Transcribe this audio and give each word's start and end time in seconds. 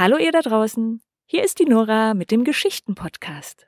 Hallo 0.00 0.16
ihr 0.16 0.30
da 0.30 0.42
draußen, 0.42 1.02
hier 1.26 1.42
ist 1.42 1.58
die 1.58 1.64
Nora 1.64 2.14
mit 2.14 2.30
dem 2.30 2.44
Geschichten-Podcast. 2.44 3.66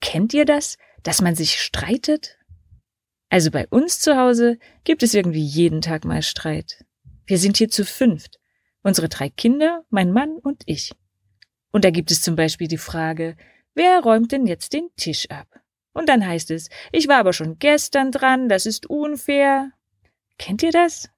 Kennt 0.00 0.32
ihr 0.32 0.44
das, 0.44 0.78
dass 1.02 1.20
man 1.20 1.34
sich 1.34 1.60
streitet? 1.60 2.38
Also 3.28 3.50
bei 3.50 3.66
uns 3.66 3.98
zu 3.98 4.16
Hause 4.16 4.56
gibt 4.84 5.02
es 5.02 5.12
irgendwie 5.12 5.42
jeden 5.42 5.80
Tag 5.80 6.04
mal 6.04 6.22
Streit. 6.22 6.84
Wir 7.26 7.38
sind 7.38 7.56
hier 7.56 7.68
zu 7.70 7.84
fünft. 7.84 8.38
Unsere 8.84 9.08
drei 9.08 9.30
Kinder, 9.30 9.84
mein 9.90 10.12
Mann 10.12 10.38
und 10.38 10.62
ich. 10.66 10.92
Und 11.72 11.84
da 11.84 11.90
gibt 11.90 12.12
es 12.12 12.22
zum 12.22 12.36
Beispiel 12.36 12.68
die 12.68 12.78
Frage, 12.78 13.36
wer 13.74 13.98
räumt 13.98 14.30
denn 14.30 14.46
jetzt 14.46 14.74
den 14.74 14.90
Tisch 14.96 15.28
ab? 15.28 15.48
Und 15.92 16.08
dann 16.08 16.24
heißt 16.24 16.52
es, 16.52 16.68
ich 16.92 17.08
war 17.08 17.16
aber 17.16 17.32
schon 17.32 17.58
gestern 17.58 18.12
dran, 18.12 18.48
das 18.48 18.64
ist 18.64 18.88
unfair. 18.88 19.72
Kennt 20.38 20.62
ihr 20.62 20.70
das? 20.70 21.10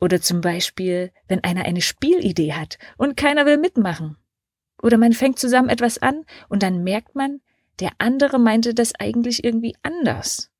Oder 0.00 0.20
zum 0.20 0.40
Beispiel, 0.40 1.12
wenn 1.26 1.42
einer 1.42 1.64
eine 1.64 1.80
Spielidee 1.80 2.52
hat 2.52 2.78
und 2.96 3.16
keiner 3.16 3.46
will 3.46 3.58
mitmachen. 3.58 4.16
Oder 4.82 4.96
man 4.96 5.12
fängt 5.12 5.38
zusammen 5.38 5.68
etwas 5.68 5.98
an 5.98 6.24
und 6.48 6.62
dann 6.62 6.84
merkt 6.84 7.14
man, 7.14 7.40
der 7.80 7.92
andere 7.98 8.38
meinte 8.38 8.74
das 8.74 8.94
eigentlich 8.94 9.44
irgendwie 9.44 9.76
anders. 9.82 10.50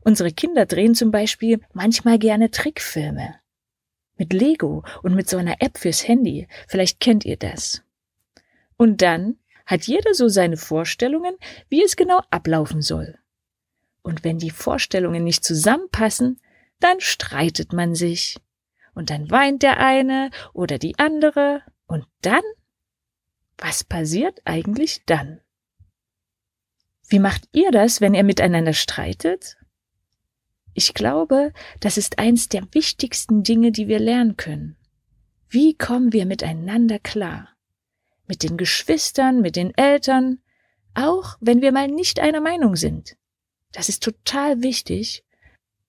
Unsere 0.00 0.32
Kinder 0.32 0.66
drehen 0.66 0.94
zum 0.94 1.10
Beispiel 1.10 1.60
manchmal 1.72 2.18
gerne 2.18 2.50
Trickfilme. 2.50 3.36
Mit 4.16 4.32
Lego 4.32 4.84
und 5.02 5.14
mit 5.14 5.28
so 5.28 5.36
einer 5.36 5.56
App 5.60 5.78
fürs 5.78 6.06
Handy. 6.06 6.48
Vielleicht 6.68 7.00
kennt 7.00 7.24
ihr 7.24 7.36
das. 7.36 7.82
Und 8.76 9.02
dann 9.02 9.38
hat 9.66 9.82
jeder 9.82 10.14
so 10.14 10.28
seine 10.28 10.56
Vorstellungen, 10.56 11.36
wie 11.68 11.82
es 11.82 11.96
genau 11.96 12.20
ablaufen 12.30 12.82
soll. 12.82 13.18
Und 14.02 14.22
wenn 14.22 14.38
die 14.38 14.50
Vorstellungen 14.50 15.24
nicht 15.24 15.44
zusammenpassen, 15.44 16.40
dann 16.78 17.00
streitet 17.00 17.72
man 17.72 17.94
sich 17.94 18.36
und 18.96 19.10
dann 19.10 19.30
weint 19.30 19.62
der 19.62 19.78
eine 19.78 20.30
oder 20.54 20.78
die 20.78 20.98
andere 20.98 21.62
und 21.86 22.04
dann? 22.22 22.42
Was 23.58 23.84
passiert 23.84 24.40
eigentlich 24.44 25.02
dann? 25.06 25.40
Wie 27.08 27.18
macht 27.18 27.48
ihr 27.52 27.70
das, 27.70 28.00
wenn 28.00 28.14
ihr 28.14 28.24
miteinander 28.24 28.72
streitet? 28.72 29.56
Ich 30.74 30.94
glaube, 30.94 31.52
das 31.80 31.98
ist 31.98 32.18
eins 32.18 32.48
der 32.48 32.66
wichtigsten 32.72 33.42
Dinge, 33.42 33.70
die 33.70 33.86
wir 33.86 33.98
lernen 33.98 34.36
können. 34.36 34.76
Wie 35.48 35.74
kommen 35.74 36.12
wir 36.12 36.26
miteinander 36.26 36.98
klar? 36.98 37.50
Mit 38.26 38.42
den 38.42 38.56
Geschwistern, 38.56 39.40
mit 39.40 39.56
den 39.56 39.76
Eltern, 39.76 40.40
auch 40.94 41.36
wenn 41.40 41.60
wir 41.60 41.70
mal 41.70 41.88
nicht 41.88 42.18
einer 42.18 42.40
Meinung 42.40 42.76
sind. 42.76 43.16
Das 43.72 43.88
ist 43.88 44.02
total 44.02 44.62
wichtig. 44.62 45.22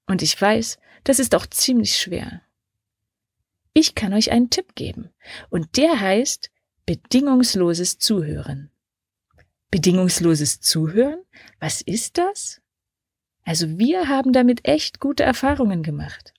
Und 0.06 0.22
ich 0.22 0.40
weiß, 0.40 0.78
das 1.04 1.20
ist 1.20 1.34
auch 1.36 1.48
ziemlich 1.48 1.98
schwer. 1.98 2.42
Ich 3.80 3.94
kann 3.94 4.16
euch 4.16 4.32
einen 4.32 4.50
Tipp 4.50 4.74
geben. 4.74 5.12
Und 5.52 5.78
der 5.78 6.00
heißt 6.00 6.50
bedingungsloses 6.88 8.00
Zuhören. 8.00 8.72
Bedingungsloses 9.70 10.62
Zuhören? 10.62 11.20
Was 11.60 11.84
ist 11.84 12.18
das? 12.18 12.60
Also 13.44 13.78
wir 13.78 14.08
haben 14.08 14.34
damit 14.34 14.68
echt 14.68 15.00
gute 15.00 15.22
Erfahrungen 15.22 15.84
gemacht. 15.84 16.34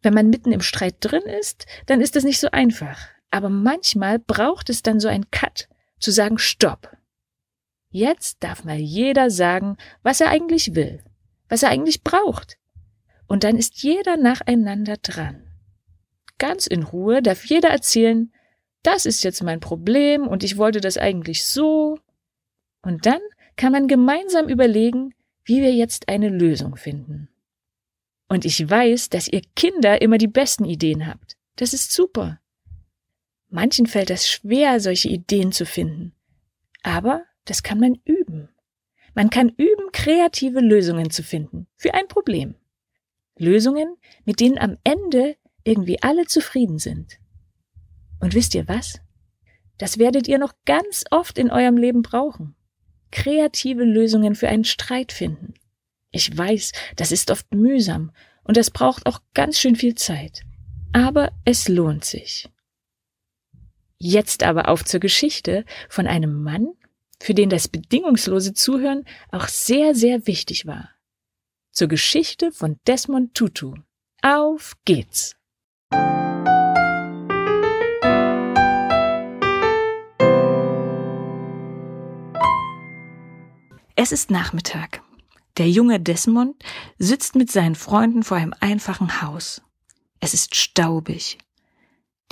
Wenn 0.00 0.14
man 0.14 0.30
mitten 0.30 0.52
im 0.52 0.62
Streit 0.62 0.94
drin 1.00 1.24
ist, 1.24 1.66
dann 1.84 2.00
ist 2.00 2.16
das 2.16 2.24
nicht 2.24 2.40
so 2.40 2.50
einfach. 2.50 2.98
Aber 3.30 3.50
manchmal 3.50 4.18
braucht 4.18 4.70
es 4.70 4.82
dann 4.82 5.00
so 5.00 5.08
einen 5.08 5.30
Cut, 5.30 5.68
zu 5.98 6.10
sagen 6.10 6.38
Stopp. 6.38 6.96
Jetzt 7.90 8.42
darf 8.42 8.64
mal 8.64 8.78
jeder 8.78 9.30
sagen, 9.30 9.76
was 10.02 10.22
er 10.22 10.30
eigentlich 10.30 10.74
will, 10.74 11.04
was 11.50 11.62
er 11.62 11.68
eigentlich 11.68 12.02
braucht. 12.04 12.56
Und 13.26 13.44
dann 13.44 13.58
ist 13.58 13.82
jeder 13.82 14.16
nacheinander 14.16 14.96
dran. 14.96 15.49
Ganz 16.40 16.66
in 16.66 16.82
Ruhe 16.82 17.20
darf 17.22 17.44
jeder 17.44 17.68
erzählen, 17.68 18.32
das 18.82 19.04
ist 19.04 19.22
jetzt 19.22 19.42
mein 19.42 19.60
Problem 19.60 20.26
und 20.26 20.42
ich 20.42 20.56
wollte 20.56 20.80
das 20.80 20.96
eigentlich 20.96 21.44
so. 21.44 21.98
Und 22.80 23.04
dann 23.04 23.20
kann 23.56 23.72
man 23.72 23.88
gemeinsam 23.88 24.48
überlegen, 24.48 25.14
wie 25.44 25.60
wir 25.60 25.74
jetzt 25.74 26.08
eine 26.08 26.30
Lösung 26.30 26.76
finden. 26.76 27.28
Und 28.26 28.46
ich 28.46 28.68
weiß, 28.68 29.10
dass 29.10 29.28
ihr 29.28 29.42
Kinder 29.54 30.00
immer 30.00 30.16
die 30.16 30.28
besten 30.28 30.64
Ideen 30.64 31.06
habt. 31.06 31.36
Das 31.56 31.74
ist 31.74 31.92
super. 31.92 32.40
Manchen 33.50 33.86
fällt 33.86 34.08
es 34.08 34.26
schwer, 34.26 34.80
solche 34.80 35.10
Ideen 35.10 35.52
zu 35.52 35.66
finden. 35.66 36.14
Aber 36.82 37.22
das 37.44 37.62
kann 37.62 37.78
man 37.78 38.00
üben. 38.06 38.48
Man 39.14 39.28
kann 39.28 39.50
üben, 39.50 39.92
kreative 39.92 40.60
Lösungen 40.60 41.10
zu 41.10 41.22
finden 41.22 41.66
für 41.76 41.92
ein 41.92 42.08
Problem. 42.08 42.54
Lösungen, 43.36 43.96
mit 44.24 44.40
denen 44.40 44.56
am 44.56 44.78
Ende 44.84 45.36
irgendwie 45.64 46.02
alle 46.02 46.26
zufrieden 46.26 46.78
sind. 46.78 47.18
Und 48.20 48.34
wisst 48.34 48.54
ihr 48.54 48.68
was? 48.68 49.00
Das 49.78 49.98
werdet 49.98 50.28
ihr 50.28 50.38
noch 50.38 50.52
ganz 50.66 51.04
oft 51.10 51.38
in 51.38 51.50
eurem 51.50 51.76
Leben 51.76 52.02
brauchen. 52.02 52.54
Kreative 53.10 53.84
Lösungen 53.84 54.34
für 54.34 54.48
einen 54.48 54.64
Streit 54.64 55.10
finden. 55.10 55.54
Ich 56.10 56.36
weiß, 56.36 56.72
das 56.96 57.12
ist 57.12 57.30
oft 57.30 57.52
mühsam 57.54 58.12
und 58.44 58.56
das 58.56 58.70
braucht 58.70 59.06
auch 59.06 59.20
ganz 59.32 59.58
schön 59.58 59.76
viel 59.76 59.94
Zeit. 59.94 60.42
Aber 60.92 61.32
es 61.44 61.68
lohnt 61.68 62.04
sich. 62.04 62.48
Jetzt 63.98 64.42
aber 64.42 64.68
auf 64.68 64.84
zur 64.84 65.00
Geschichte 65.00 65.64
von 65.88 66.06
einem 66.06 66.42
Mann, 66.42 66.68
für 67.20 67.34
den 67.34 67.50
das 67.50 67.68
bedingungslose 67.68 68.54
Zuhören 68.54 69.04
auch 69.30 69.48
sehr, 69.48 69.94
sehr 69.94 70.26
wichtig 70.26 70.66
war. 70.66 70.90
Zur 71.70 71.88
Geschichte 71.88 72.50
von 72.50 72.78
Desmond 72.86 73.34
Tutu. 73.34 73.74
Auf 74.22 74.74
geht's! 74.84 75.39
Es 84.02 84.12
ist 84.12 84.30
Nachmittag. 84.30 85.02
Der 85.58 85.68
junge 85.68 86.00
Desmond 86.00 86.56
sitzt 86.96 87.34
mit 87.34 87.52
seinen 87.52 87.74
Freunden 87.74 88.22
vor 88.22 88.38
einem 88.38 88.54
einfachen 88.58 89.20
Haus. 89.20 89.60
Es 90.20 90.32
ist 90.32 90.54
staubig. 90.54 91.36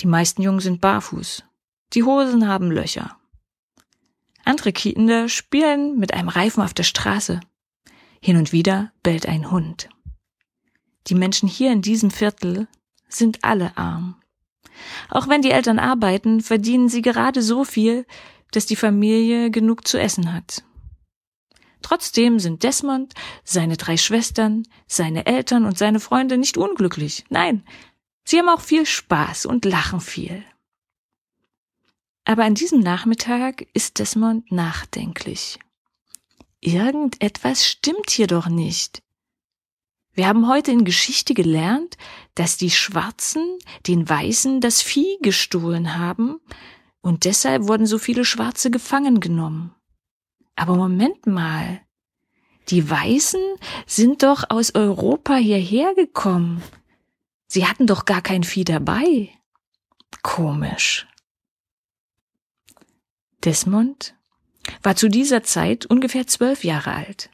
Die 0.01 0.07
meisten 0.07 0.41
Jungen 0.41 0.61
sind 0.61 0.81
barfuß. 0.81 1.45
Die 1.93 2.05
Hosen 2.05 2.49
haben 2.49 2.71
Löcher. 2.71 3.19
Andere 4.47 4.73
Kinder 4.73 5.29
spielen 5.29 5.99
mit 5.99 6.15
einem 6.15 6.31
Reifen 6.31 6.63
auf 6.63 6.73
der 6.73 6.85
Straße. 6.85 7.39
Hin 8.23 8.39
und 8.39 8.53
wieder 8.53 8.91
bellt 9.03 9.27
ein 9.27 9.51
Hund. 9.51 9.91
Die 11.09 11.15
Menschen 11.15 11.51
hier 11.51 11.71
in 11.71 11.83
diesem 11.83 12.11
Viertel 12.11 12.67
sind 13.09 13.45
alle 13.45 13.77
arm. 13.77 14.17
Auch 15.11 15.29
wenn 15.29 15.43
die 15.43 15.51
Eltern 15.51 15.79
arbeiten, 15.79 16.41
verdienen 16.41 16.89
sie 16.89 17.03
gerade 17.03 17.43
so 17.43 17.65
viel, 17.65 18.07
dass 18.53 18.67
die 18.67 18.77
Familie 18.77 19.51
genug 19.51 19.87
zu 19.87 19.99
essen 19.99 20.33
hat. 20.33 20.63
Trotzdem 21.83 22.39
sind 22.39 22.63
Desmond, 22.63 23.15
seine 23.45 23.77
drei 23.77 23.97
Schwestern, 23.97 24.65
seine 24.87 25.27
Eltern 25.27 25.65
und 25.65 25.79
seine 25.79 26.01
Freunde 26.01 26.37
nicht 26.37 26.57
unglücklich. 26.57 27.25
Nein, 27.29 27.65
sie 28.25 28.39
haben 28.39 28.49
auch 28.49 28.61
viel 28.61 28.85
Spaß 28.85 29.47
und 29.47 29.65
lachen 29.65 30.01
viel. 30.01 30.45
Aber 32.25 32.45
an 32.45 32.55
diesem 32.55 32.81
Nachmittag 32.81 33.67
ist 33.73 33.99
Desmond 33.99 34.53
nachdenklich. 34.53 35.59
Irgendetwas 36.61 37.67
stimmt 37.67 38.11
hier 38.11 38.27
doch 38.27 38.49
nicht. 38.49 39.03
Wir 40.19 40.27
haben 40.27 40.49
heute 40.49 40.73
in 40.73 40.85
Geschichte 40.85 41.33
gelernt, 41.33 41.97
dass 42.35 42.57
die 42.57 42.73
Schwarzen 42.73 43.57
den 43.87 44.09
Weißen 44.09 44.61
das 44.61 44.83
Vieh 44.83 45.17
gestohlen 45.23 45.97
haben 45.97 46.41
und 47.01 47.25
deshalb 47.25 47.69
wurden 47.69 47.87
so 47.87 47.99
viele 47.99 48.25
Schwarze 48.25 48.73
gefangen 48.73 49.21
genommen. 49.21 49.77
Aber 50.57 50.75
Moment 50.75 51.29
mal. 51.29 51.83
Die 52.67 52.91
Weißen 52.91 53.41
sind 53.87 54.25
doch 54.25 54.43
aus 54.49 54.75
Europa 54.75 55.37
hierher 55.37 55.95
gekommen. 55.95 56.65
Sie 57.47 57.69
hatten 57.69 57.87
doch 57.87 58.05
gar 58.05 58.21
kein 58.21 58.43
Vieh 58.43 58.65
dabei. 58.65 59.31
Komisch. 60.25 61.07
Desmond 63.45 64.17
war 64.83 64.97
zu 64.97 65.09
dieser 65.09 65.45
Zeit 65.45 65.87
ungefähr 65.87 66.27
zwölf 66.27 66.65
Jahre 66.65 66.93
alt. 66.93 67.31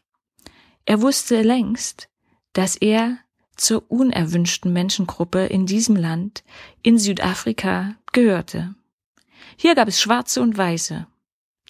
Er 0.84 1.00
wusste 1.00 1.40
längst, 1.40 2.10
dass 2.54 2.76
er 2.76 3.18
zur 3.56 3.90
unerwünschten 3.90 4.72
Menschengruppe 4.72 5.46
in 5.46 5.66
diesem 5.66 5.96
Land, 5.96 6.42
in 6.82 6.98
Südafrika, 6.98 7.94
gehörte. 8.12 8.74
Hier 9.56 9.74
gab 9.74 9.88
es 9.88 10.00
Schwarze 10.00 10.40
und 10.40 10.56
Weiße. 10.56 11.06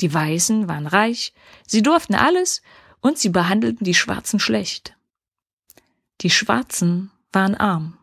Die 0.00 0.12
Weißen 0.12 0.68
waren 0.68 0.86
reich, 0.86 1.32
sie 1.66 1.82
durften 1.82 2.14
alles 2.14 2.62
und 3.00 3.18
sie 3.18 3.28
behandelten 3.28 3.84
die 3.84 3.94
Schwarzen 3.94 4.40
schlecht. 4.40 4.96
Die 6.20 6.30
Schwarzen 6.30 7.10
waren 7.32 7.54
arm. 7.54 7.98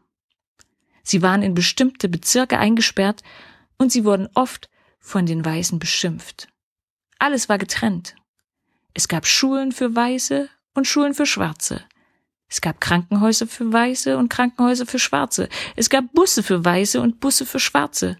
Sie 1.04 1.22
waren 1.22 1.42
in 1.42 1.54
bestimmte 1.54 2.08
Bezirke 2.08 2.60
eingesperrt 2.60 3.24
und 3.78 3.92
sie 3.92 4.06
wurden 4.06 4.30
oft 4.36 4.70
von 5.00 5.26
den 5.26 5.44
Weißen 5.44 5.80
beschimpft. 5.80 6.48
Alles 7.18 7.50
war 7.50 7.58
getrennt. 7.58 8.16
Es 8.94 9.08
gab 9.08 9.26
Schulen 9.26 9.72
für 9.72 9.96
Weiße 9.96 10.50
und 10.74 10.88
Schulen 10.88 11.14
für 11.14 11.26
Schwarze. 11.26 11.84
Es 12.52 12.60
gab 12.60 12.82
Krankenhäuser 12.82 13.48
für 13.48 13.72
Weiße 13.72 14.18
und 14.18 14.28
Krankenhäuser 14.28 14.86
für 14.86 15.00
Schwarze. 15.00 15.48
Es 15.78 15.90
gab 15.90 16.12
Busse 16.12 16.44
für 16.44 16.66
Weiße 16.66 17.00
und 17.00 17.22
Busse 17.22 17.46
für 17.46 17.62
Schwarze. 17.62 18.18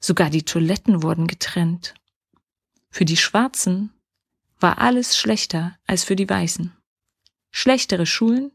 Sogar 0.00 0.30
die 0.30 0.42
Toiletten 0.42 1.04
wurden 1.04 1.28
getrennt. 1.28 1.94
Für 2.90 3.04
die 3.04 3.16
Schwarzen 3.16 3.92
war 4.58 4.78
alles 4.78 5.16
schlechter 5.16 5.78
als 5.86 6.02
für 6.02 6.16
die 6.16 6.28
Weißen. 6.28 6.76
Schlechtere 7.52 8.04
Schulen, 8.04 8.50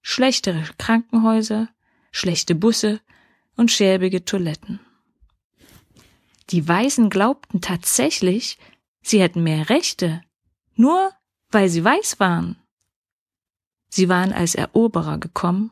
schlechtere 0.00 0.64
Krankenhäuser, 0.78 1.68
schlechte 2.10 2.54
Busse 2.54 3.02
und 3.56 3.70
schäbige 3.70 4.24
Toiletten. 4.24 4.80
Die 6.48 6.66
Weißen 6.66 7.10
glaubten 7.10 7.60
tatsächlich, 7.60 8.56
sie 9.02 9.20
hätten 9.20 9.42
mehr 9.42 9.68
Rechte, 9.68 10.22
nur 10.74 11.12
weil 11.50 11.68
sie 11.68 11.84
weiß 11.84 12.18
waren. 12.18 12.63
Sie 13.94 14.08
waren 14.08 14.32
als 14.32 14.56
Eroberer 14.56 15.18
gekommen 15.18 15.70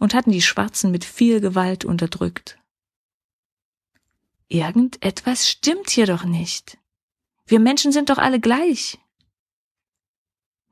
und 0.00 0.14
hatten 0.14 0.32
die 0.32 0.42
Schwarzen 0.42 0.90
mit 0.90 1.04
viel 1.04 1.40
Gewalt 1.40 1.84
unterdrückt. 1.84 2.58
Irgendetwas 4.48 5.48
stimmt 5.48 5.90
hier 5.90 6.06
doch 6.06 6.24
nicht. 6.24 6.76
Wir 7.46 7.60
Menschen 7.60 7.92
sind 7.92 8.10
doch 8.10 8.18
alle 8.18 8.40
gleich. 8.40 8.98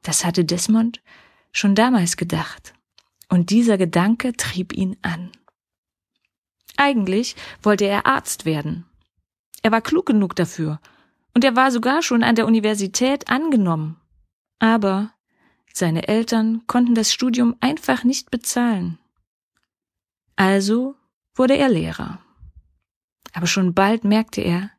Das 0.02 0.24
hatte 0.24 0.44
Desmond 0.44 1.00
schon 1.52 1.76
damals 1.76 2.16
gedacht, 2.16 2.74
und 3.28 3.50
dieser 3.50 3.78
Gedanke 3.78 4.32
trieb 4.32 4.72
ihn 4.72 4.96
an. 5.00 5.30
Eigentlich 6.76 7.36
wollte 7.62 7.84
er 7.84 8.06
Arzt 8.06 8.46
werden. 8.46 8.84
Er 9.62 9.70
war 9.70 9.80
klug 9.80 10.06
genug 10.06 10.34
dafür, 10.34 10.80
und 11.34 11.44
er 11.44 11.54
war 11.54 11.70
sogar 11.70 12.02
schon 12.02 12.24
an 12.24 12.34
der 12.34 12.46
Universität 12.46 13.28
angenommen. 13.28 14.00
Aber 14.58 15.13
seine 15.76 16.06
Eltern 16.06 16.62
konnten 16.68 16.94
das 16.94 17.12
Studium 17.12 17.56
einfach 17.60 18.04
nicht 18.04 18.30
bezahlen. 18.30 18.98
Also 20.36 20.94
wurde 21.34 21.56
er 21.56 21.68
Lehrer. 21.68 22.20
Aber 23.32 23.48
schon 23.48 23.74
bald 23.74 24.04
merkte 24.04 24.40
er, 24.40 24.70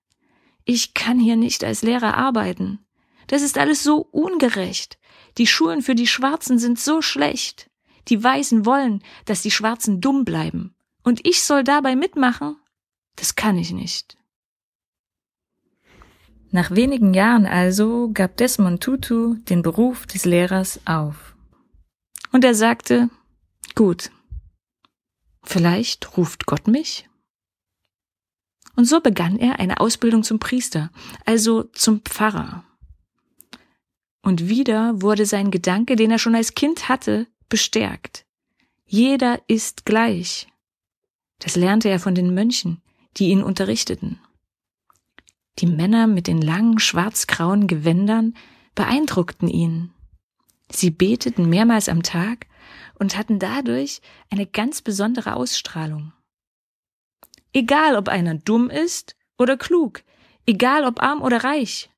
ich 0.63 0.93
kann 0.93 1.19
hier 1.19 1.35
nicht 1.35 1.65
als 1.65 1.81
Lehrer 1.81 2.15
arbeiten. 2.15 2.79
Das 3.27 3.41
ist 3.41 3.57
alles 3.57 3.83
so 3.83 3.97
ungerecht. 3.97 4.97
Die 5.37 5.47
Schulen 5.47 5.81
für 5.81 5.95
die 5.95 6.07
Schwarzen 6.07 6.59
sind 6.59 6.79
so 6.79 7.01
schlecht. 7.01 7.69
Die 8.07 8.23
Weißen 8.23 8.65
wollen, 8.65 9.03
dass 9.25 9.41
die 9.41 9.51
Schwarzen 9.51 9.99
dumm 9.99 10.23
bleiben. 10.23 10.75
Und 11.03 11.27
ich 11.27 11.43
soll 11.43 11.63
dabei 11.65 11.95
mitmachen? 11.95 12.55
Das 13.17 13.35
kann 13.35 13.57
ich 13.57 13.71
nicht. 13.71 14.17
Nach 16.55 16.71
wenigen 16.71 17.13
Jahren 17.13 17.45
also 17.45 18.09
gab 18.13 18.37
Desmond 18.37 18.81
Tutu 18.81 19.35
den 19.49 19.61
Beruf 19.61 20.07
des 20.07 20.23
Lehrers 20.23 20.79
auf. 20.85 21.35
Und 22.31 22.45
er 22.45 22.55
sagte, 22.55 23.09
gut, 23.75 24.09
vielleicht 25.43 26.15
ruft 26.15 26.45
Gott 26.45 26.69
mich? 26.69 27.09
Und 28.77 28.85
so 28.85 29.01
begann 29.01 29.37
er 29.37 29.59
eine 29.59 29.81
Ausbildung 29.81 30.23
zum 30.23 30.39
Priester, 30.39 30.91
also 31.25 31.63
zum 31.73 31.99
Pfarrer. 31.99 32.63
Und 34.21 34.47
wieder 34.47 35.01
wurde 35.01 35.25
sein 35.25 35.51
Gedanke, 35.51 35.97
den 35.97 36.09
er 36.09 36.19
schon 36.19 36.35
als 36.35 36.55
Kind 36.55 36.87
hatte, 36.87 37.27
bestärkt. 37.49 38.25
Jeder 38.85 39.41
ist 39.47 39.85
gleich. 39.85 40.47
Das 41.39 41.57
lernte 41.57 41.89
er 41.89 41.99
von 41.99 42.15
den 42.15 42.33
Mönchen, 42.33 42.81
die 43.17 43.27
ihn 43.27 43.43
unterrichteten. 43.43 44.21
Die 45.59 45.67
Männer 45.67 46.07
mit 46.07 46.27
den 46.27 46.41
langen 46.41 46.79
schwarzgrauen 46.79 47.67
Gewändern 47.67 48.35
beeindruckten 48.75 49.47
ihn. 49.47 49.93
Sie 50.69 50.89
beteten 50.89 51.49
mehrmals 51.49 51.87
am 51.87 52.03
Tag 52.03 52.47
und 52.99 53.17
hatten 53.17 53.39
dadurch 53.39 54.01
eine 54.29 54.45
ganz 54.45 54.81
besondere 54.81 55.35
Ausstrahlung. 55.35 56.11
Egal, 57.53 57.95
ob 57.95 58.09
einer 58.09 58.35
dumm 58.35 58.69
ist 58.69 59.15
oder 59.37 59.55
klug, 59.55 60.03
egal, 60.45 60.83
ob 60.83 61.01
arm 61.01 61.21
oder 61.21 61.43
reich. 61.43 61.89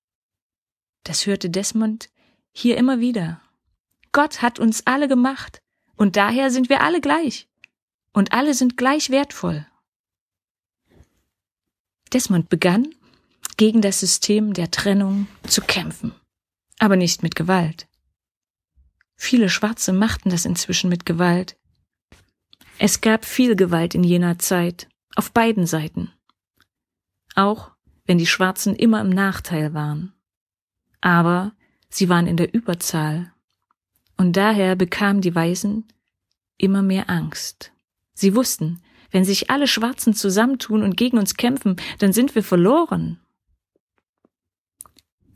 Das 1.03 1.25
hörte 1.25 1.49
Desmond 1.49 2.09
hier 2.51 2.77
immer 2.77 2.99
wieder. 2.99 3.41
Gott 4.11 4.41
hat 4.41 4.59
uns 4.59 4.85
alle 4.85 5.07
gemacht, 5.07 5.61
und 5.95 6.15
daher 6.15 6.51
sind 6.51 6.69
wir 6.69 6.81
alle 6.81 7.01
gleich, 7.01 7.47
und 8.13 8.33
alle 8.33 8.53
sind 8.53 8.77
gleich 8.77 9.09
wertvoll. 9.09 9.65
Desmond 12.13 12.49
begann, 12.49 12.93
gegen 13.57 13.81
das 13.81 13.99
System 13.99 14.53
der 14.53 14.71
Trennung 14.71 15.27
zu 15.47 15.61
kämpfen, 15.61 16.13
aber 16.79 16.95
nicht 16.95 17.23
mit 17.23 17.35
Gewalt. 17.35 17.87
Viele 19.15 19.49
Schwarze 19.49 19.93
machten 19.93 20.29
das 20.29 20.45
inzwischen 20.45 20.89
mit 20.89 21.05
Gewalt. 21.05 21.57
Es 22.77 23.01
gab 23.01 23.25
viel 23.25 23.55
Gewalt 23.55 23.95
in 23.95 24.03
jener 24.03 24.37
Zeit, 24.37 24.87
auf 25.15 25.31
beiden 25.31 25.65
Seiten. 25.65 26.11
Auch 27.33 27.71
wenn 28.05 28.19
die 28.19 28.27
Schwarzen 28.27 28.75
immer 28.75 29.01
im 29.01 29.09
Nachteil 29.09 29.73
waren. 29.73 30.13
Aber 31.01 31.53
sie 31.89 32.09
waren 32.09 32.27
in 32.27 32.37
der 32.37 32.53
Überzahl. 32.53 33.33
Und 34.15 34.37
daher 34.37 34.75
bekamen 34.75 35.21
die 35.21 35.33
Weißen 35.33 35.85
immer 36.57 36.83
mehr 36.83 37.09
Angst. 37.09 37.71
Sie 38.13 38.35
wussten, 38.35 38.81
wenn 39.11 39.25
sich 39.25 39.49
alle 39.49 39.67
Schwarzen 39.67 40.13
zusammentun 40.13 40.83
und 40.83 40.97
gegen 40.97 41.17
uns 41.17 41.35
kämpfen, 41.35 41.75
dann 41.99 42.13
sind 42.13 42.35
wir 42.35 42.43
verloren. 42.43 43.19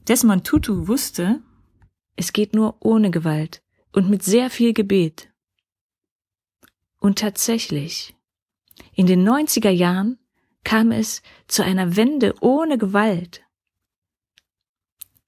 Desmond 0.08 0.46
Tutu 0.46 0.88
wusste, 0.88 1.42
es 2.16 2.34
geht 2.34 2.54
nur 2.56 2.76
ohne 2.80 3.12
Gewalt 3.12 3.62
und 3.92 4.10
mit 4.10 4.24
sehr 4.24 4.50
viel 4.50 4.74
Gebet. 4.74 5.30
Und 7.00 7.20
tatsächlich, 7.20 8.16
in 8.94 9.06
den 9.06 9.28
90er 9.28 9.70
Jahren 9.70 10.18
kam 10.64 10.92
es 10.92 11.22
zu 11.48 11.64
einer 11.64 11.96
Wende 11.96 12.36
ohne 12.42 12.78
Gewalt. 12.78 13.42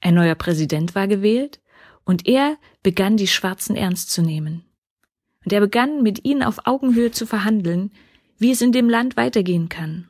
Ein 0.01 0.15
neuer 0.15 0.35
Präsident 0.35 0.95
war 0.95 1.07
gewählt 1.07 1.61
und 2.03 2.27
er 2.27 2.57
begann 2.81 3.17
die 3.17 3.27
Schwarzen 3.27 3.75
ernst 3.75 4.11
zu 4.11 4.21
nehmen. 4.21 4.65
Und 5.45 5.53
er 5.53 5.59
begann 5.59 6.03
mit 6.03 6.25
ihnen 6.25 6.43
auf 6.43 6.65
Augenhöhe 6.65 7.11
zu 7.11 7.25
verhandeln, 7.25 7.91
wie 8.37 8.51
es 8.51 8.61
in 8.61 8.71
dem 8.71 8.89
Land 8.89 9.17
weitergehen 9.17 9.69
kann. 9.69 10.09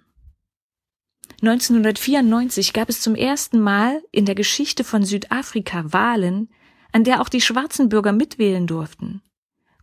1994 1.42 2.73
gab 2.73 2.89
es 2.89 3.01
zum 3.01 3.15
ersten 3.15 3.59
Mal 3.59 4.01
in 4.11 4.25
der 4.25 4.35
Geschichte 4.35 4.83
von 4.83 5.03
Südafrika 5.03 5.92
Wahlen, 5.92 6.49
an 6.92 7.03
der 7.03 7.21
auch 7.21 7.30
die 7.30 7.42
schwarzen 7.42 7.89
Bürger 7.89 8.13
mitwählen 8.13 8.65
durften. 8.68 9.21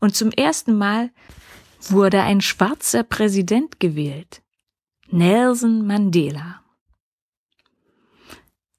Und 0.00 0.16
zum 0.16 0.30
ersten 0.30 0.76
Mal 0.76 1.10
wurde 1.88 2.22
ein 2.22 2.40
schwarzer 2.40 3.02
Präsident 3.02 3.80
gewählt. 3.80 4.42
Nelson 5.10 5.86
Mandela. 5.86 6.62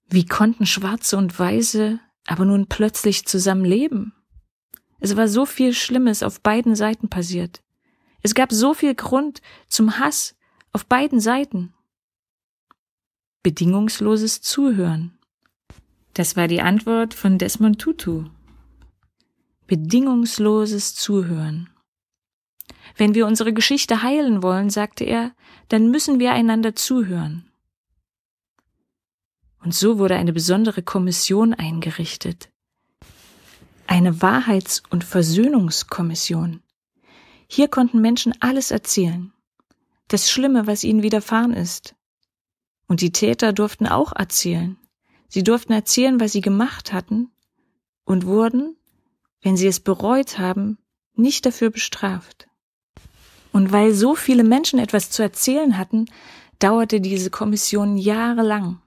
Wie 0.10 0.26
konnten 0.26 0.66
Schwarze 0.66 1.18
und 1.18 1.38
Weiße 1.38 2.00
aber 2.28 2.46
nun 2.46 2.68
plötzlich 2.68 3.26
zusammen 3.26 3.66
leben? 3.66 4.14
Es 5.00 5.16
war 5.16 5.28
so 5.28 5.46
viel 5.46 5.74
Schlimmes 5.74 6.24
auf 6.24 6.42
beiden 6.42 6.76
Seiten 6.76 7.10
passiert. 7.10 7.62
Es 8.22 8.36
gab 8.36 8.52
so 8.52 8.74
viel 8.74 8.94
Grund 8.94 9.42
zum 9.68 10.00
Hass 10.00 10.36
auf 10.74 10.86
beiden 10.86 11.20
Seiten. 11.20 11.74
Bedingungsloses 13.44 14.42
Zuhören. 14.42 15.18
Das 16.14 16.36
war 16.36 16.48
die 16.48 16.62
Antwort 16.62 17.16
von 17.16 17.40
Desmond 17.40 17.82
Tutu. 17.82 18.26
Bedingungsloses 19.66 20.94
Zuhören. 20.94 21.68
Wenn 22.98 23.16
wir 23.16 23.26
unsere 23.26 23.52
Geschichte 23.52 24.04
heilen 24.04 24.44
wollen, 24.44 24.70
sagte 24.70 25.06
er, 25.06 25.34
dann 25.70 25.90
müssen 25.90 26.20
wir 26.20 26.34
einander 26.34 26.76
zuhören. 26.76 27.50
Und 29.64 29.74
so 29.74 29.98
wurde 29.98 30.18
eine 30.18 30.34
besondere 30.34 30.84
Kommission 30.84 31.56
eingerichtet. 31.56 32.52
Eine 33.88 34.22
Wahrheits- 34.22 34.84
und 34.92 35.04
Versöhnungskommission. 35.04 36.62
Hier 37.48 37.70
konnten 37.70 38.02
Menschen 38.02 38.36
alles 38.40 38.70
erzählen. 38.70 39.34
Das 40.10 40.30
Schlimme, 40.30 40.68
was 40.68 40.84
ihnen 40.84 41.02
widerfahren 41.02 41.54
ist. 41.54 41.96
Und 42.92 43.00
die 43.00 43.14
Täter 43.14 43.54
durften 43.54 43.88
auch 43.88 44.12
erzählen. 44.14 44.76
Sie 45.30 45.44
durften 45.44 45.72
erzählen, 45.72 46.20
was 46.20 46.34
sie 46.34 46.42
gemacht 46.42 46.92
hatten 46.92 47.32
und 48.04 48.26
wurden, 48.26 48.76
wenn 49.42 49.56
sie 49.56 49.68
es 49.68 49.80
bereut 49.80 50.40
haben, 50.40 50.78
nicht 51.16 51.46
dafür 51.46 51.70
bestraft. 51.70 52.50
Und 53.54 53.72
weil 53.72 53.94
so 53.94 54.14
viele 54.14 54.44
Menschen 54.44 54.78
etwas 54.78 55.10
zu 55.10 55.22
erzählen 55.22 55.78
hatten, 55.78 56.08
dauerte 56.60 57.00
diese 57.00 57.30
Kommission 57.30 57.98
jahrelang. 57.98 58.82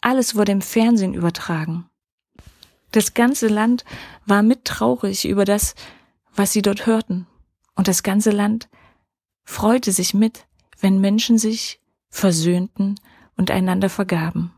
Alles 0.00 0.34
wurde 0.34 0.52
im 0.52 0.62
Fernsehen 0.62 1.12
übertragen. 1.12 1.90
Das 2.90 3.12
ganze 3.12 3.48
Land 3.48 3.84
war 4.24 4.42
mittraurig 4.42 5.28
über 5.28 5.44
das, 5.44 5.74
was 6.34 6.54
sie 6.54 6.62
dort 6.62 6.86
hörten. 6.86 7.26
Und 7.74 7.86
das 7.86 8.02
ganze 8.02 8.30
Land 8.30 8.70
freute 9.44 9.92
sich 9.92 10.14
mit, 10.14 10.46
wenn 10.80 11.02
Menschen 11.02 11.36
sich 11.36 11.82
versöhnten 12.08 12.98
und 13.40 13.50
einander 13.50 13.88
vergaben. 13.88 14.52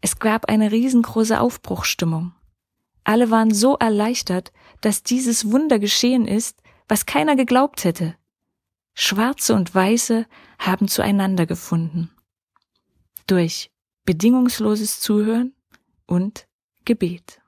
Es 0.00 0.18
gab 0.18 0.48
eine 0.48 0.72
riesengroße 0.72 1.40
Aufbruchstimmung. 1.40 2.32
Alle 3.04 3.30
waren 3.30 3.54
so 3.54 3.76
erleichtert, 3.76 4.52
dass 4.80 5.04
dieses 5.04 5.52
Wunder 5.52 5.78
geschehen 5.78 6.26
ist, 6.26 6.60
was 6.88 7.06
keiner 7.06 7.36
geglaubt 7.36 7.84
hätte. 7.84 8.16
Schwarze 8.94 9.54
und 9.54 9.72
Weiße 9.72 10.26
haben 10.58 10.88
zueinander 10.88 11.46
gefunden. 11.46 12.10
durch 13.28 13.70
bedingungsloses 14.04 14.98
Zuhören 14.98 15.54
und 16.06 16.48
Gebet. 16.84 17.40